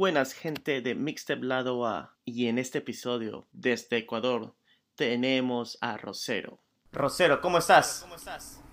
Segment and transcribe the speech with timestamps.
[0.00, 4.54] buenas gente de Mixtape Lado A y en este episodio desde Ecuador
[4.94, 6.58] tenemos a Rosero.
[6.90, 8.08] Rosero, ¿cómo estás?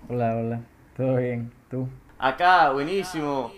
[0.08, 0.62] Hola, hola.
[0.96, 1.52] ¿Todo bien?
[1.70, 1.86] ¿Tú?
[2.18, 3.52] Acá, buenísimo.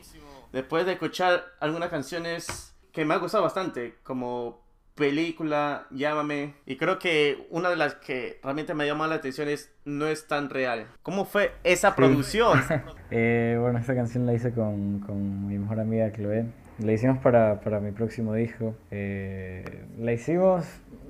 [0.53, 4.65] Después de escuchar algunas canciones que me ha gustado bastante, como
[4.97, 9.73] película, Llámame, y creo que una de las que realmente me llamó la atención es
[9.85, 10.89] No es tan real.
[11.05, 12.61] ¿Cómo fue esa producción?
[13.13, 16.47] Eh, bueno, esta canción la hice con, con mi mejor amiga Chloe.
[16.83, 18.75] La hicimos para, para mi próximo disco.
[18.91, 20.65] Eh, la hicimos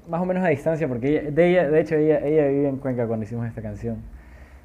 [0.08, 2.78] más o menos a distancia porque ella, de, ella, de hecho ella, ella vivía en
[2.78, 4.02] Cuenca cuando hicimos esta canción.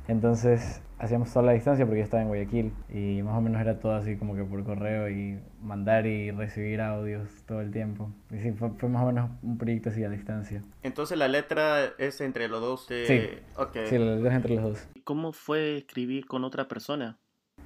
[0.07, 3.79] Entonces hacíamos toda la distancia porque yo estaba en Guayaquil y más o menos era
[3.79, 8.09] todo así como que por correo y mandar y recibir audios todo el tiempo.
[8.31, 10.61] Y sí, fue, fue más o menos un proyecto así a distancia.
[10.83, 12.87] Entonces la letra es entre los dos.
[12.91, 13.43] eh, Sí.
[13.57, 13.77] ok.
[13.85, 14.87] Sí, la letra es entre los dos.
[15.03, 17.17] ¿Cómo fue escribir con otra persona?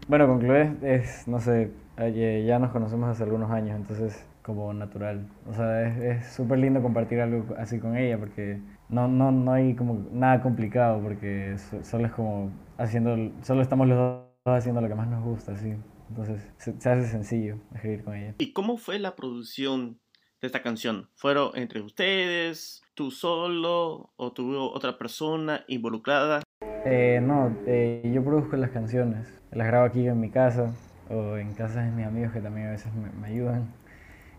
[0.10, 4.74] Bueno, con Chloe es, no sé, eh, ya nos conocemos hace algunos años, entonces como
[4.74, 5.28] natural.
[5.48, 9.76] O sea, es súper lindo compartir algo así con ella porque no, no, no hay
[9.76, 14.88] como nada complicado porque so- solo es como haciendo, solo estamos los dos haciendo lo
[14.88, 15.76] que más nos gusta, así.
[16.10, 18.34] Entonces se, se hace sencillo escribir con ella.
[18.40, 20.00] ¿Y cómo fue la producción
[20.42, 21.12] de esta canción?
[21.18, 26.42] ¿Fueron entre ustedes, tú solo o tuvo otra persona involucrada?
[26.86, 30.74] Eh, no, eh, yo produzco las canciones, las grabo aquí en mi casa
[31.10, 33.68] o en casas de mis amigos que también a veces me, me ayudan.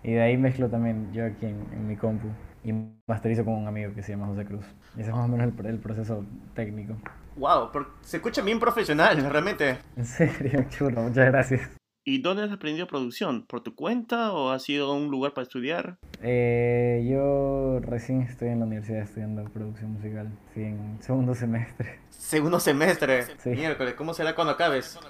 [0.02, 2.28] Y de ahí mezclo también yo aquí en, en mi compu
[2.64, 2.72] y
[3.06, 4.66] masterizo con un amigo que se llama José Cruz.
[4.96, 6.24] Y ese es más o menos el proceso
[6.54, 6.96] técnico.
[7.36, 9.78] Wow, pero se escucha bien profesional, realmente.
[9.96, 11.79] En serio, chulo, muchas gracias.
[12.02, 13.44] ¿Y dónde has aprendido producción?
[13.46, 15.98] ¿Por tu cuenta o ha sido un lugar para estudiar?
[16.22, 21.98] Eh, yo recién estoy en la universidad estudiando producción musical, sí, en segundo semestre.
[22.08, 23.26] Segundo semestre.
[23.42, 23.50] Sí.
[23.50, 24.96] Miércoles, ¿cómo será cuando acabes?
[24.96, 25.00] Oh,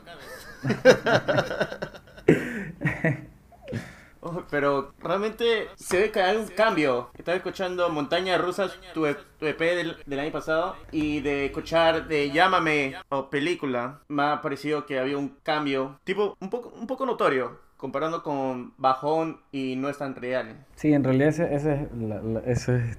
[4.51, 7.11] Pero realmente se ve que hay un cambio.
[7.17, 12.09] Estaba escuchando Montañas Rusas, tu, E- tu EP del, del año pasado, y de escuchar
[12.09, 16.87] de Llámame o película, me ha parecido que había un cambio, tipo un poco, un
[16.87, 20.67] poco notorio, comparando con Bajón y No es tan real.
[20.75, 22.99] Sí, en realidad ese, ese es, la- la- eso es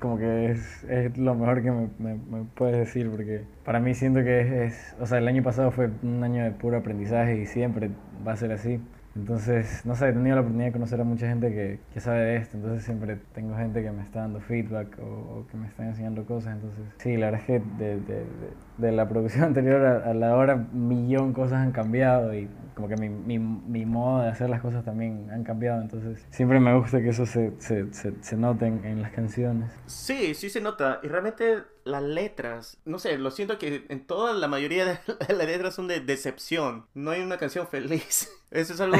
[0.00, 3.92] como que es, es lo mejor que me, me, me puedes decir, porque para mí
[3.94, 7.36] siento que es, es- o sea, el año pasado fue un año de puro aprendizaje
[7.38, 7.90] y siempre
[8.26, 8.80] va a ser así.
[9.16, 12.20] Entonces, no sé, he tenido la oportunidad de conocer a mucha gente que, que sabe
[12.20, 15.86] de esto, entonces siempre tengo gente que me está dando feedback o, que me está
[15.86, 19.84] enseñando cosas, entonces sí, la verdad es que de, de, de, de la producción anterior
[19.84, 24.22] a, a la hora, millón cosas han cambiado y como que mi, mi, mi modo
[24.22, 27.92] de hacer las cosas también han cambiado, entonces siempre me gusta que eso se, se,
[27.94, 29.70] se, se note en, en las canciones.
[29.86, 30.98] Sí, sí se nota.
[31.04, 34.98] Y realmente las letras, no sé, lo siento que en toda la mayoría de
[35.28, 36.86] las letras son de decepción.
[36.94, 38.28] No hay una canción feliz.
[38.50, 38.98] Eso es algo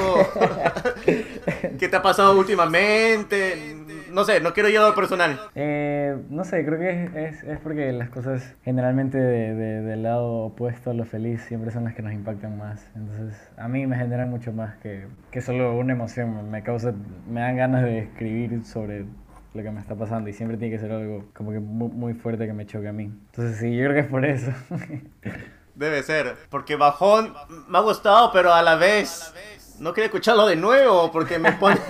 [1.78, 3.76] que te ha pasado últimamente.
[4.10, 5.40] No sé, no quiero ir a lo personal.
[5.54, 10.02] Eh, no sé, creo que es, es, es porque las cosas generalmente de, de- del
[10.02, 12.86] lado opuesto a lo feliz siempre son las que nos impactan más.
[12.94, 16.34] Entonces, a mí me generan mucho más que, que solo una emoción.
[16.36, 16.92] Me, me causa,
[17.28, 19.06] me dan ganas de escribir sobre
[19.54, 22.14] lo que me está pasando y siempre tiene que ser algo como que muy, muy
[22.14, 23.04] fuerte que me choque a mí.
[23.04, 24.50] Entonces, sí, yo creo que es por eso.
[25.75, 26.36] Debe ser.
[26.50, 27.34] Porque Bajón
[27.69, 29.32] me ha gustado, pero a la vez
[29.78, 31.81] no quiero escucharlo de nuevo porque me pone,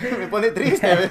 [0.18, 1.10] me pone triste.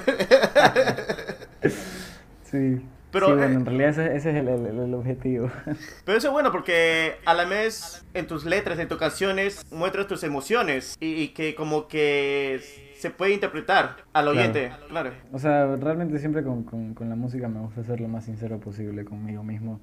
[2.44, 2.86] sí.
[3.12, 5.50] Pero, sí, bueno, eh, en realidad ese, ese es el, el- el objetivo.
[6.04, 10.06] Pero eso es bueno porque a la vez en tus letras, en tus canciones, muestras
[10.06, 12.60] tus emociones y, y que como que
[12.96, 14.30] se puede interpretar al Claro.
[14.30, 14.72] oyente.
[14.88, 15.10] Claro.
[15.32, 18.58] O sea, realmente siempre con, con, con la música me gusta ser lo más sincero
[18.60, 19.80] posible conmigo mismo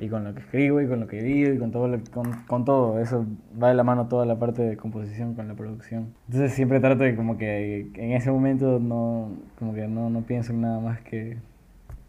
[0.00, 2.32] y con lo que escribo y con lo que digo y con todo, lo- con,
[2.46, 3.00] con todo.
[3.00, 3.24] Eso
[3.60, 6.14] va de la mano toda la parte de composición con la producción.
[6.26, 10.52] Entonces siempre trato de como que en ese momento no, como que no, no pienso
[10.52, 11.36] en nada más que,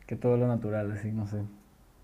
[0.09, 1.38] que todo lo natural, así, no sé,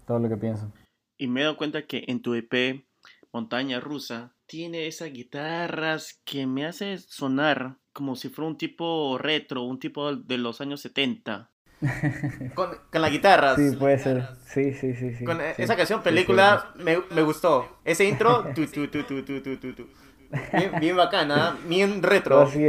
[0.05, 0.71] todo lo que pienso.
[1.17, 2.85] Y me he dado cuenta que en tu EP,
[3.33, 9.63] Montaña Rusa, tiene esas guitarras que me hace sonar como si fuera un tipo retro,
[9.63, 11.49] un tipo de los años 70.
[12.53, 13.55] con, con las guitarras.
[13.55, 14.27] Sí, puede ser.
[14.45, 15.15] Sí, sí, sí.
[15.15, 17.79] sí con sí, esa canción, película, sí, me, me, gustó.
[17.83, 19.87] Ese intro, tu, tu, tu,
[20.53, 22.41] bien, bien, bacana, bien retro.
[22.41, 22.59] Así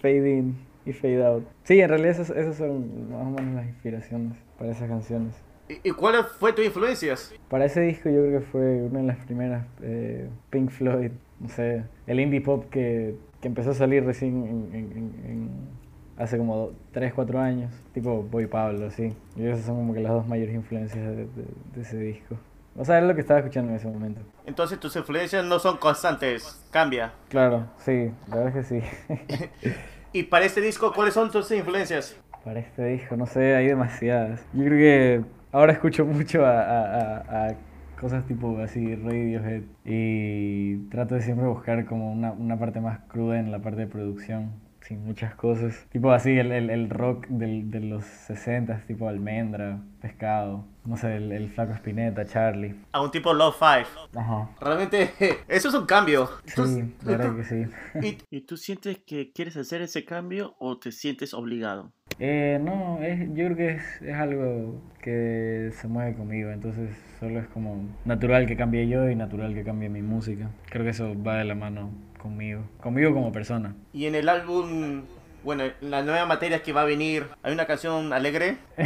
[0.00, 1.44] fade in y fade out.
[1.62, 5.34] Sí, en realidad esas, esas son más o menos las inspiraciones para esas canciones.
[5.68, 7.34] ¿Y, y cuál fue tu influencias?
[7.48, 11.10] Para ese disco yo creo que fue una de las primeras, eh, Pink Floyd,
[11.40, 15.68] no sé, el indie pop que, que empezó a salir recién en, en- en-
[16.16, 19.12] hace como 3, 4 años, tipo Boy Pablo, así.
[19.34, 21.26] Y esas son como que las dos mayores influencias de, de-
[21.74, 22.36] de ese disco.
[22.76, 24.20] O sea, es lo que estaba escuchando en ese momento.
[24.46, 27.12] Entonces tus influencias no son constantes, cambia.
[27.28, 29.40] Claro, sí, la verdad es que sí.
[30.14, 32.16] Y para este disco, ¿cuáles son tus influencias?
[32.44, 34.44] Para este disco, no sé, hay demasiadas.
[34.52, 37.54] Yo creo que ahora escucho mucho a, a, a,
[38.00, 43.38] cosas tipo así, Radiohead, y trato de siempre buscar como una, una parte más cruda
[43.38, 44.50] en la parte de producción
[44.86, 45.86] sin muchas cosas.
[45.90, 51.16] Tipo así, el, el, el rock del, de los 60, tipo almendra, pescado, no sé,
[51.16, 52.74] el, el flaco espineta, Charlie.
[52.92, 53.86] A un tipo low five.
[54.14, 54.50] Ajá.
[54.60, 55.10] Realmente,
[55.48, 56.28] eso es un cambio.
[56.44, 57.64] Sí, la verdad que sí.
[58.30, 61.92] ¿Y, ¿Y tú sientes que quieres hacer ese cambio o te sientes obligado?
[62.24, 67.40] Eh, no, es, yo creo que es, es algo que se mueve conmigo, entonces solo
[67.40, 70.48] es como natural que cambie yo y natural que cambie mi música.
[70.70, 73.74] Creo que eso va de la mano conmigo, conmigo como persona.
[73.92, 75.02] Y en el álbum,
[75.42, 78.58] bueno, la nueva materia que va a venir, ¿hay una canción alegre?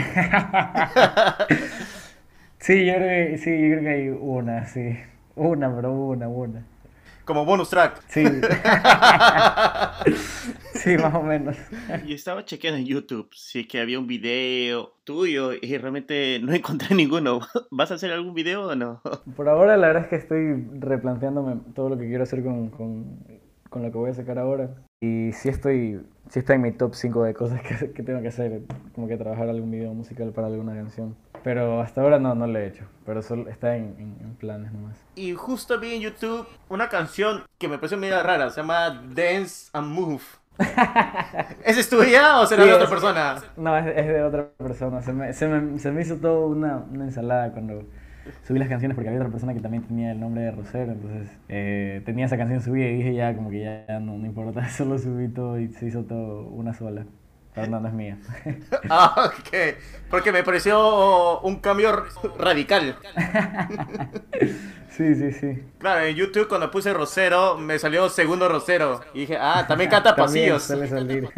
[2.58, 4.96] sí, yo creo que, sí, yo creo que hay una, sí.
[5.34, 6.64] Una, pero una, una.
[7.26, 8.00] Como bonus track.
[8.08, 8.24] Sí.
[10.86, 11.56] sí, más o menos.
[12.06, 16.94] Y estaba chequeando en YouTube si que había un video tuyo y realmente no encontré
[16.94, 17.40] ninguno.
[17.70, 19.02] ¿Vas a hacer algún video o no?
[19.36, 23.18] Por ahora la verdad es que estoy replanteándome todo lo que quiero hacer con, con,
[23.68, 24.70] con lo que voy a sacar ahora.
[25.00, 26.00] Y sí estoy,
[26.30, 28.62] sí está en mi top 5 de cosas que, que, tengo que hacer,
[28.94, 31.16] como que trabajar algún video musical para alguna canción.
[31.44, 34.72] Pero hasta ahora no, no lo he hecho, pero solo está en, en, en planes
[34.72, 34.96] nomás.
[35.14, 39.68] Y justo vi en YouTube una canción que me pareció medio rara, se llama Dance
[39.72, 40.22] and Move.
[41.64, 43.36] ¿Esa es tuya o será Sí, de otra persona?
[43.56, 45.02] No, es, es de otra persona.
[45.02, 47.84] Se me, se me, se me hizo todo una, una ensalada cuando
[48.42, 50.92] subí las canciones porque había otra persona que también tenía el nombre de Rosero.
[50.92, 54.26] Entonces eh, tenía esa canción subida y dije ya como que ya, ya no, no
[54.26, 57.06] importa, solo subí todo y se hizo todo una sola.
[57.56, 58.18] Pero no, no es mía.
[58.90, 59.76] Ah, ok.
[60.10, 62.04] Porque me pareció un cambio
[62.38, 62.96] radical.
[64.90, 65.62] sí, sí, sí.
[65.78, 69.00] Claro, en YouTube cuando puse Rosero me salió segundo Rosero.
[69.14, 70.62] Y dije, ah, también canta También pasillos.
[70.62, 71.28] suele salir.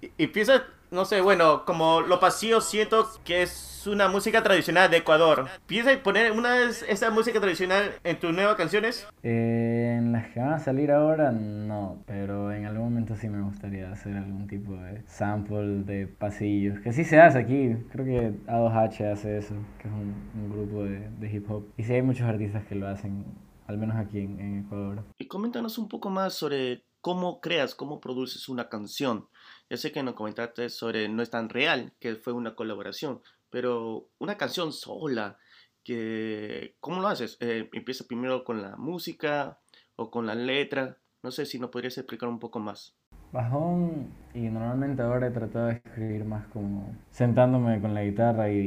[0.00, 4.90] Y, y piensa, no sé, bueno, como los pasillos siento que es una música tradicional
[4.90, 5.46] de Ecuador.
[5.66, 9.06] ¿Piensas poner una de esa música tradicional en tus nuevas canciones?
[9.22, 13.40] Eh, en las que van a salir ahora, no, pero en algún momento sí me
[13.42, 18.50] gustaría hacer algún tipo de sample de pasillos, que sí se hace aquí, creo que
[18.50, 22.02] A2H hace eso, que es un, un grupo de, de hip hop, y sí hay
[22.02, 23.24] muchos artistas que lo hacen,
[23.66, 25.04] al menos aquí en, en Ecuador.
[25.18, 29.26] Y coméntanos un poco más sobre cómo creas, cómo produces una canción.
[29.70, 33.20] Ya sé que nos comentaste sobre No es tan real, que fue una colaboración,
[33.50, 35.38] pero una canción sola,
[35.84, 37.36] que ¿cómo lo haces?
[37.40, 39.58] Eh, ¿Empiezas primero con la música
[39.96, 40.98] o con la letra?
[41.22, 42.96] No sé si nos podrías explicar un poco más.
[43.32, 48.58] Bajón, y normalmente ahora he tratado de escribir más como sentándome con la guitarra y,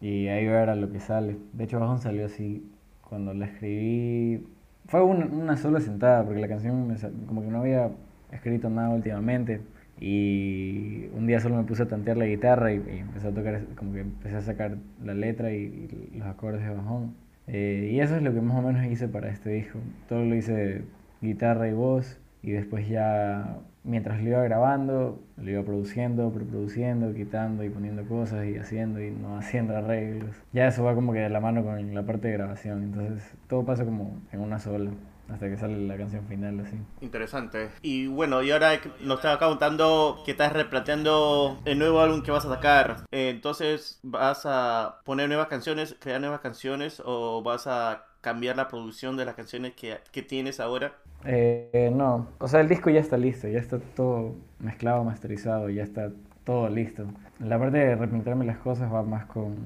[0.00, 1.36] y, y ahí ver a lo que sale.
[1.52, 2.68] De hecho, Bajón salió así
[3.08, 4.44] cuando la escribí.
[4.88, 7.90] Fue un- una sola sentada, porque la canción me como que no había
[8.32, 9.60] escrito nada últimamente.
[10.00, 13.62] Y un día solo me puse a tantear la guitarra y, y empecé a tocar,
[13.76, 17.14] como que empecé a sacar la letra y, y los acordes de bajón.
[17.48, 19.78] Eh, y eso es lo que más o menos hice para este disco.
[20.08, 20.82] Todo lo hice
[21.20, 22.18] guitarra y voz.
[22.42, 28.46] Y después ya, mientras lo iba grabando, lo iba produciendo, preproduciendo, quitando y poniendo cosas
[28.46, 30.36] y haciendo y no haciendo arreglos.
[30.52, 32.84] Ya eso va como que de la mano con la parte de grabación.
[32.84, 34.90] Entonces todo pasa como en una sola,
[35.28, 36.76] hasta que sale la canción final así.
[37.00, 37.70] Interesante.
[37.82, 42.44] Y bueno, y ahora nos estaba contando que estás replanteando el nuevo álbum que vas
[42.44, 43.04] a sacar.
[43.12, 48.68] Eh, Entonces, ¿vas a poner nuevas canciones, crear nuevas canciones o vas a cambiar la
[48.68, 50.94] producción de las canciones que, que tienes ahora?
[51.24, 55.82] Eh, no, o sea, el disco ya está listo, ya está todo mezclado, masterizado, ya
[55.82, 56.12] está
[56.44, 57.06] todo listo.
[57.40, 59.56] La parte de replantearme las cosas va más con,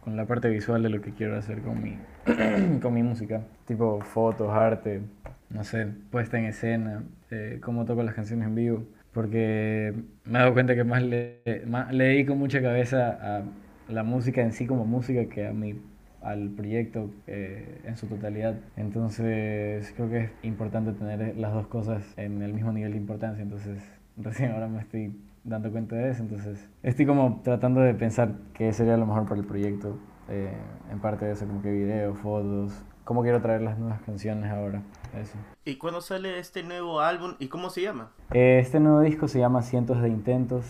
[0.00, 1.98] con la parte visual de lo que quiero hacer con mi,
[2.82, 3.42] con mi música.
[3.66, 5.02] Tipo fotos, arte,
[5.50, 8.84] no sé, puesta en escena, eh, cómo toco las canciones en vivo.
[9.12, 13.42] Porque me he dado cuenta que más le, más le dedico mucha cabeza a
[13.88, 15.74] la música en sí como música que a mi
[16.22, 18.54] al proyecto eh, en su totalidad.
[18.76, 23.42] Entonces creo que es importante tener las dos cosas en el mismo nivel de importancia.
[23.42, 23.82] Entonces
[24.16, 25.14] recién ahora me estoy
[25.44, 26.22] dando cuenta de eso.
[26.22, 29.98] Entonces estoy como tratando de pensar qué sería lo mejor para el proyecto.
[30.32, 30.50] Eh,
[30.90, 32.72] en parte de eso, como que videos, fotos,
[33.04, 34.82] cómo quiero traer las nuevas canciones ahora.
[35.14, 35.36] Eso.
[35.64, 38.10] ¿Y cuándo sale este nuevo álbum y cómo se llama?
[38.32, 40.64] Eh, Este nuevo disco se llama Cientos de Intentos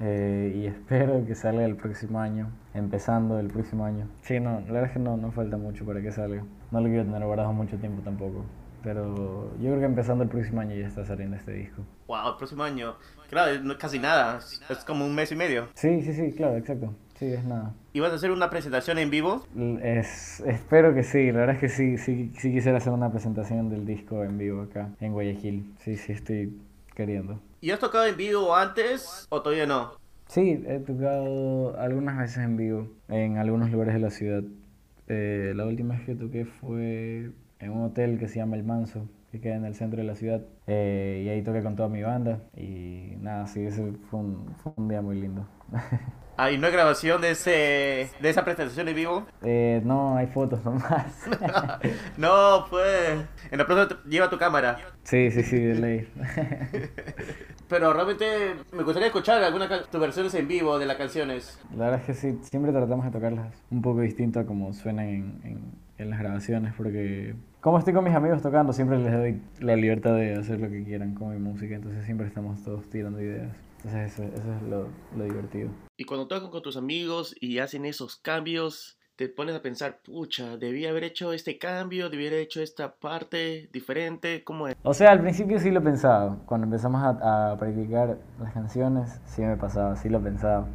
[0.00, 4.06] eh, y espero que salga el próximo año, empezando el próximo año.
[4.22, 6.44] Sí, no, la verdad es que no, no falta mucho para que salga.
[6.70, 8.44] No lo quiero tener guardado mucho tiempo tampoco.
[8.82, 11.82] Pero yo creo que empezando el próximo año ya está saliendo este disco.
[12.06, 12.96] Wow, el próximo año.
[13.28, 14.38] Claro, no es casi nada.
[14.38, 15.68] Es como un mes y medio.
[15.74, 16.94] Sí, sí, sí, claro, exacto.
[17.18, 17.74] Sí, es nada.
[17.92, 19.44] ¿Y vas a hacer una presentación en vivo?
[19.82, 23.68] Es, espero que sí, la verdad es que sí, sí, sí quisiera hacer una presentación
[23.70, 25.74] del disco en vivo acá, en Guayaquil.
[25.80, 26.56] Sí, sí, estoy
[26.94, 27.40] queriendo.
[27.60, 29.92] ¿Y has tocado en vivo antes o todavía no?
[30.28, 34.44] Sí, he tocado algunas veces en vivo en algunos lugares de la ciudad.
[35.08, 39.08] Eh, la última vez que toqué fue en un hotel que se llama El Manso,
[39.30, 40.42] que queda en el centro de la ciudad.
[40.66, 42.40] Eh, y ahí toqué con toda mi banda.
[42.56, 45.46] Y nada, sí, ese fue un, fue un día muy lindo.
[46.40, 49.26] Ah, ¿y no hay grabación de, ese, de esa presentación en vivo?
[49.42, 51.26] Eh, no, hay fotos nomás.
[52.16, 53.26] no, pues.
[53.50, 54.78] En la próxima lleva tu cámara.
[55.02, 56.12] Sí, sí, sí, de ley.
[57.68, 61.60] Pero realmente me gustaría escuchar algunas tus versiones en vivo de las canciones.
[61.76, 65.08] La verdad es que sí, siempre tratamos de tocarlas un poco distinto a como suenan
[65.08, 69.42] en, en, en las grabaciones, porque como estoy con mis amigos tocando, siempre les doy
[69.60, 73.20] la libertad de hacer lo que quieran con mi música, entonces siempre estamos todos tirando
[73.20, 73.56] ideas.
[73.78, 75.70] Entonces eso, eso es lo, lo divertido.
[75.96, 80.56] Y cuando tocan con tus amigos y hacen esos cambios, te pones a pensar, pucha,
[80.56, 84.76] debía haber hecho este cambio, debía haber hecho esta parte diferente, ¿cómo es?
[84.84, 89.42] O sea, al principio sí lo pensaba, cuando empezamos a, a practicar las canciones, sí
[89.42, 90.68] me pasaba, sí lo pensaba.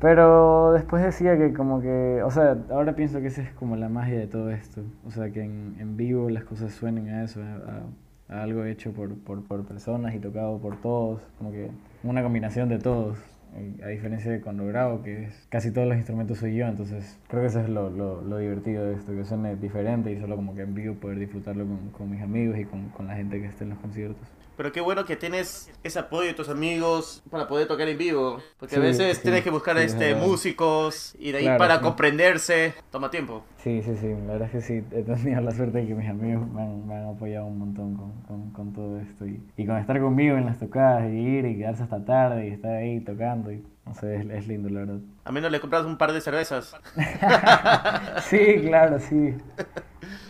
[0.00, 3.88] Pero después decía que como que, o sea, ahora pienso que esa es como la
[3.88, 4.82] magia de todo esto.
[5.04, 8.92] O sea, que en, en vivo las cosas suenen a eso, a, a algo hecho
[8.92, 11.70] por, por, personas y tocado por todos, como que
[12.04, 13.18] una combinación de todos.
[13.56, 17.18] Y A diferencia de cuando grabo, que es, casi todos los instrumentos soy yo, entonces
[17.28, 20.36] creo que eso es lo, lo, lo divertido de esto, que suene diferente y solo
[20.36, 23.40] como que en vivo poder disfrutarlo con, con mis amigos y con, con la gente
[23.40, 24.28] que esté en los conciertos.
[24.58, 28.42] Pero qué bueno que tienes ese apoyo de tus amigos para poder tocar en vivo.
[28.58, 31.58] Porque a Sí, veces sí, tienes que buscar sí, este, músicos y de ahí Claro,
[31.58, 32.74] para comprenderse.
[32.90, 33.44] Toma tiempo.
[33.56, 36.08] Sí, sí, sí, la verdad es que sí, he tenido la suerte de que mis
[36.08, 39.66] amigos me han, me han apoyado un montón con, con, con todo esto y, y
[39.66, 43.00] con estar conmigo en las tocadas y ir y quedarse hasta tarde y estar ahí
[43.00, 45.00] tocando y no sé, es, es lindo la verdad.
[45.24, 46.74] A menos le compras un par de cervezas.
[48.18, 49.34] Sí, claro, sí.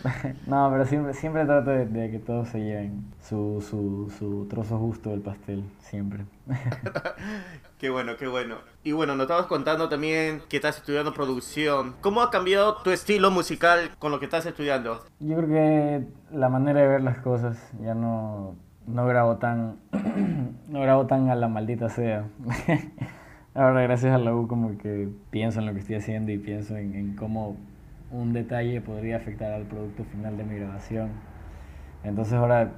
[0.47, 4.77] No, pero siempre, siempre trato de, de que todos se lleven su, su, su trozo
[4.77, 6.25] justo del pastel, siempre.
[7.79, 8.57] Qué bueno, qué bueno.
[8.83, 11.95] Y bueno, nos estabas contando también que estás estudiando producción.
[12.01, 15.05] ¿Cómo ha cambiado tu estilo musical con lo que estás estudiando?
[15.21, 16.03] Yo creo que
[16.35, 19.77] la manera de ver las cosas ya no, no grabo tan
[20.67, 22.25] no grabo tan a la maldita sea.
[23.55, 26.75] Ahora gracias a la U como que pienso en lo que estoy haciendo y pienso
[26.75, 27.55] en, en cómo
[28.11, 31.11] un detalle podría afectar al producto final de mi grabación.
[32.03, 32.71] Entonces ahora,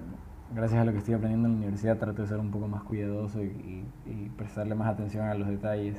[0.53, 2.83] gracias a lo que estoy aprendiendo en la universidad, trato de ser un poco más
[2.83, 5.95] cuidadoso y, y- y prestarle más atención a los detalles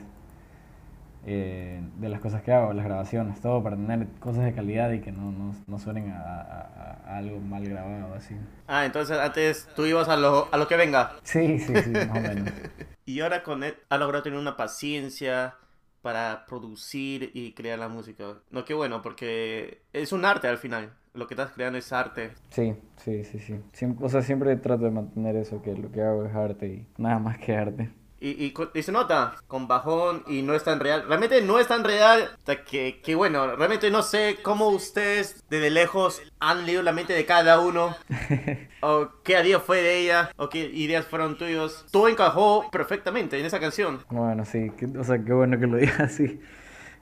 [1.25, 5.01] eh, de las cosas que hago, las grabaciones, todo para tener cosas de calidad y
[5.01, 8.35] que no, no, no suenen a, a- a algo mal grabado así.
[8.67, 11.13] Ah, entonces antes tú ibas a lo, a lo que venga.
[11.23, 12.49] Sí, sí, sí, más o menos.
[13.05, 15.55] Y ahora con él ha logrado tener una paciencia
[16.03, 18.35] para producir y crear la música.
[18.51, 20.93] No, qué bueno, porque es un arte al final.
[21.15, 22.33] Lo que estás creando es arte.
[22.51, 23.87] Sí, sí, sí, sí.
[24.01, 27.19] O sea, siempre trato de mantener eso, que lo que hago es arte y nada
[27.19, 27.91] más que arte.
[28.23, 31.05] Y, y, y se nota con bajón y no es tan real.
[31.09, 32.31] Realmente no es tan real.
[32.71, 37.27] que, que bueno, realmente no sé cómo ustedes desde lejos han leído la mente de
[37.27, 37.97] cada uno.
[38.81, 40.31] o qué día fue de ella.
[40.37, 41.85] O qué ideas fueron tuyos.
[41.91, 44.05] Todo encajó perfectamente en esa canción.
[44.09, 46.41] Bueno, sí, o sea, qué bueno que lo digas así.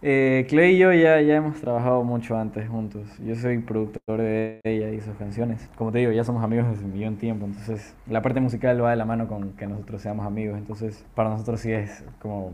[0.03, 3.07] Eh, Clay y yo ya, ya hemos trabajado mucho antes juntos.
[3.19, 5.69] Yo soy productor de ella y sus canciones.
[5.77, 7.45] Como te digo, ya somos amigos desde un millón de tiempo.
[7.45, 10.57] Entonces, la parte musical va de la mano con que nosotros seamos amigos.
[10.57, 12.53] Entonces, para nosotros sí es como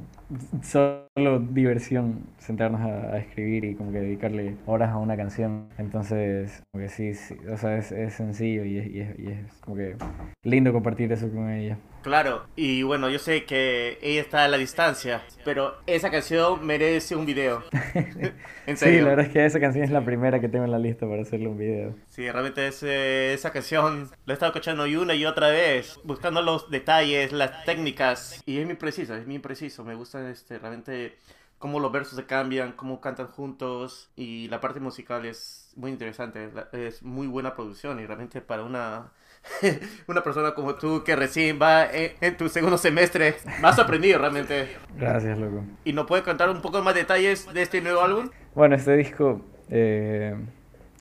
[0.63, 5.69] solo diversión sentarnos a, escribir y como que dedicarle horas a una canción.
[5.79, 9.77] Entonces, como que sí, sí, o sea, es, es sencillo y es, y es como
[9.77, 9.97] que
[10.43, 11.79] lindo compartir eso con ella.
[12.07, 17.17] Claro, y bueno, yo sé que ella está a la distancia, pero esa canción merece
[17.17, 17.65] un video.
[18.65, 19.03] en Sí, serio.
[19.03, 21.23] la verdad es que esa canción es la primera que tengo en la lista para
[21.23, 21.97] hacerle un video.
[22.09, 26.43] Sí, realmente ese- esa canción la he estado escuchando y una y otra vez, buscando
[26.43, 28.41] los detalles, las técnicas.
[28.47, 29.85] Y es muy preciso, es muy preciso.
[29.85, 31.17] Me gusta este, realmente
[31.59, 34.11] cómo los versos se cambian, cómo cantan juntos.
[34.15, 36.51] Y la parte musical es muy interesante.
[36.73, 39.13] Es muy buena producción y realmente para una,
[40.07, 44.19] una persona como tú que recién va en, en tu segundo semestre, me has sorprendido
[44.19, 44.69] realmente.
[44.97, 45.63] Gracias, loco.
[45.85, 48.31] ¿Y nos puede contar un poco más detalles de este nuevo álbum?
[48.55, 50.35] Bueno, este disco eh,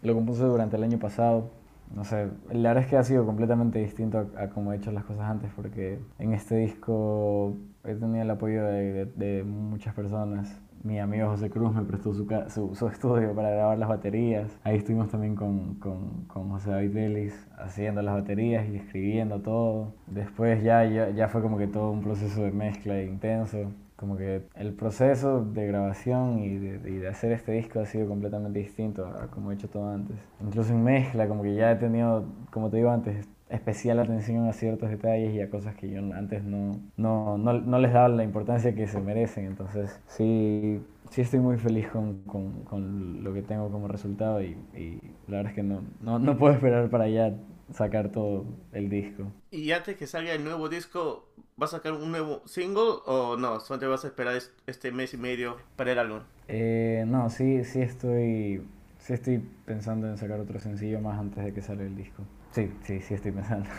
[0.02, 1.52] lo compuse durante el año pasado.
[1.94, 4.92] No sé, la verdad es que ha sido completamente distinto a, a como he hecho
[4.92, 9.94] las cosas antes, porque en este disco he tenido el apoyo de, de- de muchas
[9.94, 10.60] personas.
[10.84, 12.28] Mi amigo José Cruz me prestó su,
[12.76, 14.60] su, estudio para grabar las baterías.
[14.64, 19.94] Ahí estuvimos también con, con, con José David Delis haciendo las baterías y escribiendo todo.
[20.08, 23.72] Después ya, ya, ya fue como que todo un proceso de mezcla intenso.
[23.96, 28.08] Como que el proceso de grabación y de, y de hacer este disco ha sido
[28.10, 30.18] completamente distinto a como he hecho todo antes.
[30.42, 34.54] Incluso en mezcla, como que ya he tenido, como te digo antes, especial atención a
[34.54, 38.24] ciertos detalles y a cosas que yo antes no, no, no, no les daba la
[38.24, 39.46] importancia que se merecen.
[39.46, 44.58] Entonces, sí, sí estoy muy feliz con, con, con lo que tengo como resultado y,
[44.74, 47.36] y la verdad es que no, no, no puedo esperar para ya
[47.72, 49.24] sacar todo el disco.
[49.52, 53.60] Y antes que salga el nuevo disco, ¿vas a sacar un nuevo single o no?
[53.60, 56.20] ¿Solamente vas a esperar este mes y medio para el álbum?
[56.48, 58.62] Eh, no, sí, sí estoy,
[59.00, 62.24] sí estoy pensando en sacar otro sencillo más antes de que salga el disco.
[62.56, 63.70] Sí, sí, sí estoy pensando.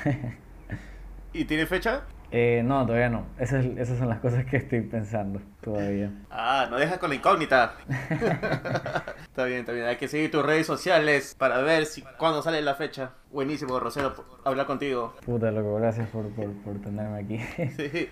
[1.33, 2.03] ¿Y tiene fecha?
[2.31, 3.25] Eh, no, todavía no.
[3.39, 6.13] Esas, esas son las cosas que estoy pensando todavía.
[6.31, 7.75] Ah, no dejas con la incógnita.
[9.23, 9.87] está bien, está bien.
[9.87, 13.13] Hay que seguir tus redes sociales para ver si cuándo sale la fecha.
[13.31, 14.15] Buenísimo, Rosero,
[14.45, 15.17] hablar contigo.
[15.25, 17.39] Puta, loco, gracias por, por, por tenerme aquí.
[17.79, 18.11] sí.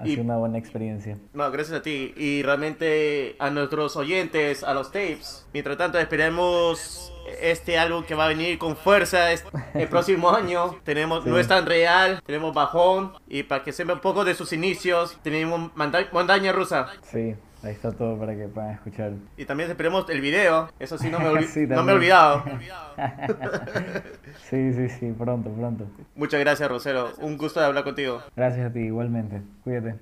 [0.00, 1.18] Ha sido una buena experiencia.
[1.34, 2.14] No, gracias a ti.
[2.16, 5.46] Y realmente a nuestros oyentes, a los tapes.
[5.52, 10.76] Mientras tanto, esperemos este álbum que va a venir con fuerza el próximo año.
[10.84, 13.12] Tenemos No es tan real, tenemos Bajón.
[13.28, 15.70] Y para que se vea un poco de sus inicios, tenemos
[16.12, 16.88] Montaña Rusa.
[17.02, 17.34] Sí.
[17.62, 19.12] Ahí está todo para que puedan escuchar.
[19.36, 20.70] Y también esperemos el video.
[20.78, 21.26] Eso sí, no me,
[21.66, 22.44] no me he olvidado.
[24.48, 25.86] sí, sí, sí, pronto, pronto.
[26.14, 27.12] Muchas gracias, Rosero.
[27.18, 28.22] Un gusto de hablar contigo.
[28.34, 29.42] Gracias a ti, igualmente.
[29.62, 29.96] Cuídate.